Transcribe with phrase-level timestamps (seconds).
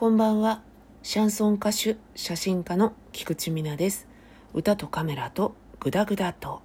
[0.00, 0.62] こんばんは。
[1.02, 4.06] シャンソン歌手、写真家の菊池美奈です。
[4.54, 6.62] 歌とカメラとグダグダと。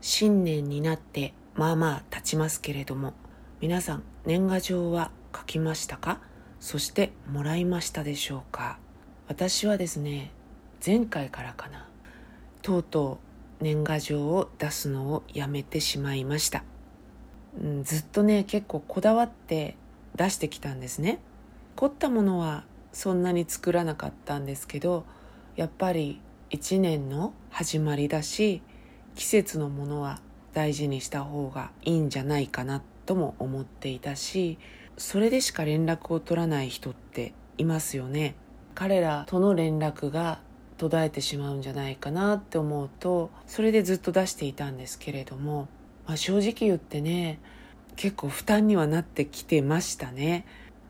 [0.00, 3.14] 新年になってまあまあ経ちますけれども、
[3.60, 6.18] 皆さん年賀状は書きましたか？
[6.58, 8.80] そしてもらいましたでしょうか？
[9.28, 10.32] 私はですね、
[10.84, 11.86] 前回からかな。
[12.60, 13.23] とうとう
[13.64, 16.64] 年賀状を出すのをやめてしまいました、
[17.58, 19.76] うん、ずっとね結構こだわって
[20.14, 21.18] 出してきたんですね。
[21.74, 25.04] 凝ったものはそんなに作らなかったんですけど
[25.56, 28.62] やっぱり一年の始まりだし
[29.16, 30.20] 季節のものは
[30.52, 34.58] 大事にした方がいいんじゃないかなとも思っていたし
[34.96, 38.36] それでしか連絡を取らない人っていますよね。
[38.74, 40.40] 彼らとの連絡が
[40.76, 45.68] 途絶えてしまうんじゃないかなって思うとそれでずっと出していたんですけれども、
[46.06, 47.38] まあ、正直言ってね
[47.96, 50.44] 結構負担にはなってきてましたね。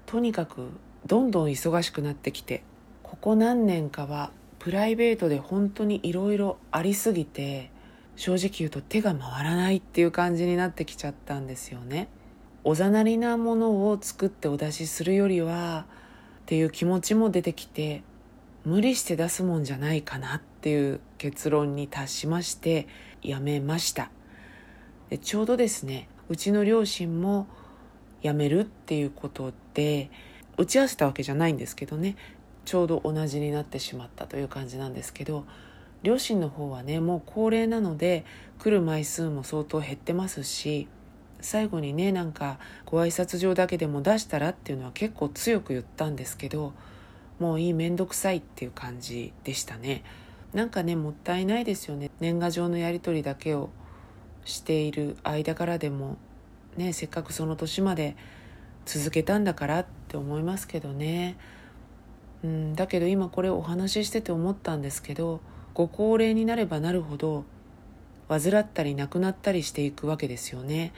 [0.07, 0.69] とにかく
[1.07, 2.63] どんどん忙しくなってきて
[3.03, 7.71] ここ何年かはプライベートで本当にいろいろありすぎて
[8.17, 12.09] 正直言うと手が回らないっていう感じになってきちゃったんですよね。
[12.67, 15.85] おざなりなものを作ってお出しするよりは
[16.41, 18.03] っていう気持ちも出てきて
[18.65, 22.89] 無理して出すもんじゃないかなっていう結論に達しまして
[23.23, 24.11] やめました。
[25.11, 27.47] でちょうどですねうちの両親も
[28.23, 30.11] 辞めるっていうことで
[30.57, 32.17] 打ち合わせたわけじゃないんですけどね
[32.65, 35.45] ちょうど同じになってしまったという感じなんですけど
[36.03, 38.25] 両親の方はねもう高齢なので
[38.59, 40.89] 来る枚数も相当減ってますし
[41.41, 46.73] 最後にねなんかご挨拶状だけでも出したらっていうのは結構強く言ったんですけど
[47.39, 50.03] もういい面倒くさいっていう感じでしたね。
[50.53, 52.11] なんかねもったいないですよね。
[52.21, 53.71] 年賀状のやり取りだけを
[54.45, 56.17] している間からでも
[56.77, 58.17] ねせっかくその年まで
[58.87, 61.37] 続けたんだからって思いますけどね。
[62.45, 65.41] うんだけど今これお話ししてて思ったんですけど
[65.73, 67.45] ご高齢になればなるほど
[68.29, 70.92] 患ったり亡くなったりしていくわけですよね。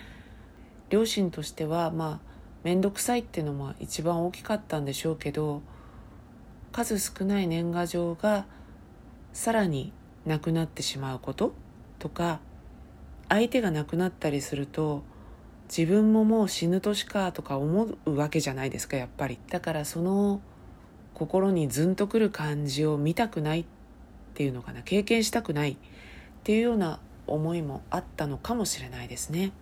[0.91, 5.63] 両親としてはまあ面倒くさいっていうのも一番大きかったんでしょうけど
[6.77, 8.45] 数少ない年賀状が
[9.33, 9.95] さらに
[10.27, 11.55] なくなってしまうこと
[11.99, 12.39] とか
[13.31, 15.03] 相手が亡くなったりすると
[15.75, 19.39] 自分ももう死ぬ年かとか思うわけじゃないですかやっぱり。
[19.49, 20.43] だからその
[21.15, 23.65] 心にズンとくる感じを見たくないっ
[24.35, 24.83] ていうのかな。
[24.83, 25.77] 経験したくないっ
[26.45, 29.53] ていうような思いもあったのかもしれないですね。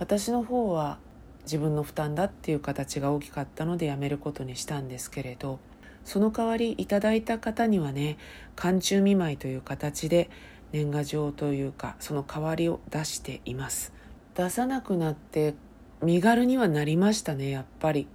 [0.00, 0.98] 私の方は
[1.44, 5.60] 自分の負担だっていう形が大きかったのでやめることにしたんですけれど
[6.04, 8.18] その代わりいただいた方にはね
[8.56, 10.30] 寒中見舞いという形で
[10.72, 13.92] 年賀状というかその代わりを出しています。
[14.34, 15.54] 出さなくなって
[16.02, 18.06] 身軽にはなりましたねやっぱり。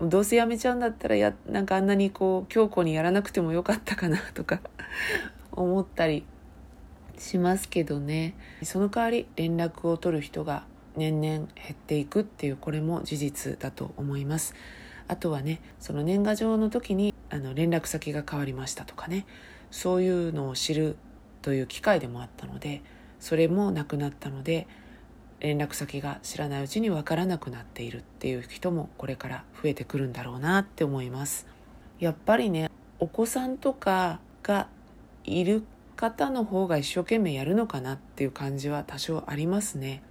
[0.00, 4.60] どうせやめちゃうんだったらやなんかあんなにこう強固にやらなくてもよかったかなとか
[5.50, 6.24] 思ったり
[7.18, 8.34] しますけどね。
[8.62, 10.64] その代わり連絡を取る人が
[10.96, 14.54] 年々減っていくっていうこれも事実だと思います。
[15.08, 19.24] あとはねその年賀状の時にあの連絡先が変わりましたとかね。
[19.70, 20.96] そういうのを知る
[21.42, 22.82] という機会でもあったので
[23.20, 24.66] それもなくなったので
[25.40, 31.46] 連絡先が知らないうちに分からなくなっているっていう人もこれから増えてくるんだろうなって思います。
[32.00, 34.68] やっぱりねお子さんとかが
[35.24, 35.62] いる
[35.94, 40.02] 方の方が一生懸命やるのかなっていう感じは多少ありますね。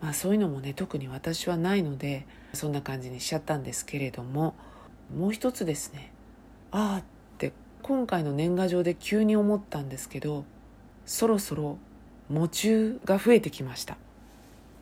[0.00, 4.54] まあそういうのもね特に私はないのでそんな感じにしちゃったんですけれども
[5.16, 6.12] もう一つですね。
[6.70, 7.04] ああっ
[7.38, 10.44] て今回の年賀状で急に思ったんですけど
[11.04, 11.78] そろそろ
[12.28, 13.96] 喪中が増えてきました。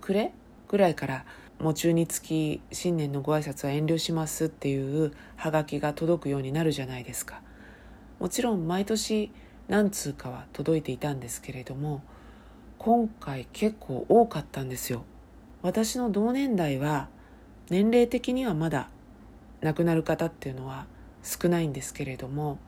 [0.00, 0.32] 暮れ？
[0.68, 1.24] ぐらいから
[1.60, 7.42] 喪中につき新年のご挨拶は遠慮しますっていうハガキが届くようになるじゃないですか。
[8.18, 9.30] もちろん毎年
[9.68, 12.02] 何通かは届いていたんですけれども
[12.78, 15.04] 今回結構多かったんですよ。
[15.62, 17.08] 私の同年代は
[17.70, 18.88] 年齢的にはまだ
[19.60, 20.86] 亡くなる方っていうのは
[21.24, 22.58] 少ないんですけれども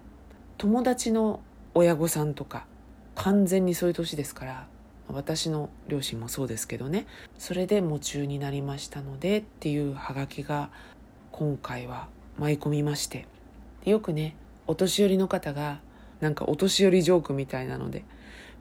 [0.59, 1.41] 友達の
[1.75, 2.67] 親御さんとか
[3.15, 4.67] 完全にそういう年ですから
[5.09, 7.07] 私の両親もそうですけどね
[7.39, 10.71] それで夢中になりましたのでっていうハガキが
[11.31, 12.09] 今回は
[12.39, 13.27] 舞い込みまして
[13.85, 14.35] よくね
[14.67, 15.81] お年寄りの方が
[16.21, 18.05] なんかお年寄りジョークみたいなので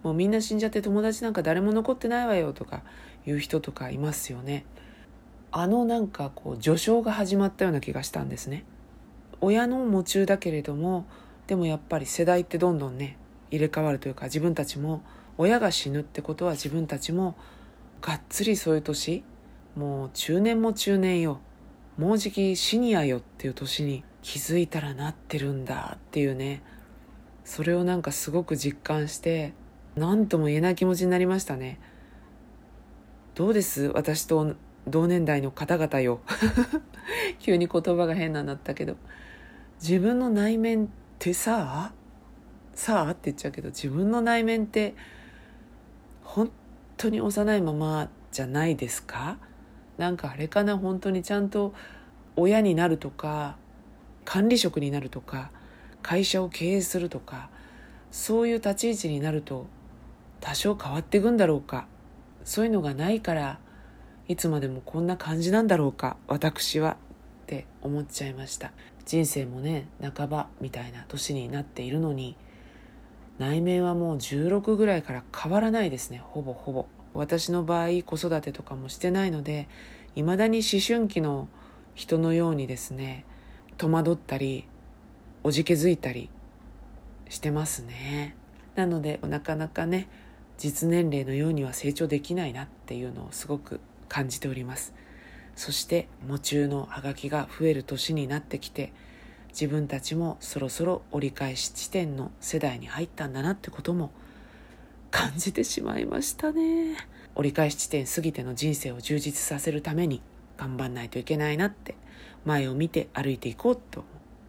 [0.04, 2.84] もうみんな死んじゃって友達なんか誰も残ってないわよとか
[3.26, 4.66] 言う人とかいますよね。
[5.52, 8.66] あのなんかこう序章が始まったような気がしたんですね。
[9.42, 11.06] 親の夢中だけれども
[11.48, 13.18] でもやっぱり世代ってどんどんね
[13.52, 15.02] 入れ替わるというか自分たちも
[15.38, 17.36] 親が死ぬってことは自分たちも
[18.02, 19.24] がっつりそういう年
[19.76, 21.40] もう中年も中年よ
[21.98, 26.64] もうじきシニアよっていう年に気づいたらなってるんだっていうね
[27.44, 29.54] それをなんかすごく実感して
[29.96, 31.80] 何とも言えない気持ちになりましたね。
[33.36, 33.92] どうです？
[33.94, 34.56] 私と
[34.88, 36.20] 同年代の方々よ。
[37.40, 38.98] 急に言葉が変なになったけど。
[39.82, 40.88] 自分の内面っ
[41.20, 41.94] てさあ
[42.74, 43.12] さあ？
[43.12, 44.96] って言っちゃうけど自分の内面って
[46.24, 46.50] 本
[46.96, 49.38] 当に幼いままじゃないですか？
[49.98, 50.78] なんかあれかな？
[50.78, 51.74] 本当にちゃんと
[52.38, 53.58] 親になるとか
[54.24, 55.52] 管理職になるとか
[56.02, 57.50] 会社を経営するとか
[58.12, 59.68] そういう立ち位置になると
[60.40, 61.88] 多少変わっていくんだろうか。
[62.46, 63.60] そういうのがないから
[64.28, 66.98] いつまでもこんな感じなんだろうか私は
[67.44, 68.72] って思っちゃいました。
[69.06, 72.36] 人生もね半ばみたいな年になっているのに
[73.38, 76.88] 内面はもう16ぐらいから変わらないですねほぼほぼ。
[77.14, 79.70] 私の場合子育てとかもしてないので
[80.16, 81.48] いまだに思春期の
[81.94, 83.26] 人のようにですね
[83.78, 84.66] 戸惑ったり
[85.44, 86.30] おじけづいたり
[87.30, 88.36] してますね。
[88.76, 90.10] なのでなかなかね
[90.58, 93.80] 実年齢のようには成長できないなっていうのをすごく
[94.10, 94.94] 感じております。
[95.56, 98.92] そして夢中のハガキが増える年になってきて
[99.50, 104.12] 自分たちもそろそろ折り返し地点の世代に入ったんだなってことも
[105.12, 106.98] 感じてしまいましたね。
[107.36, 110.22] 折り返し地点過ぎての人生を充実させるために
[110.58, 111.96] 頑張んないといけないなって
[112.44, 114.04] 前を見て歩いていこうと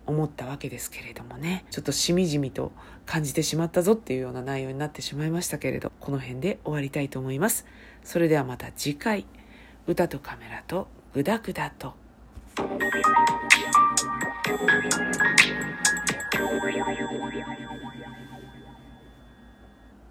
[0.07, 1.65] 思ったわけですけれどもね。
[1.71, 2.73] ちょっとしみじみと
[3.07, 7.65] 感じてしまったぞっていうような内容になってしまいましたけれどこの辺で終わりたいと思います。
[8.03, 9.25] それではまた次回。
[9.87, 11.95] 歌とカメラとグダグダと「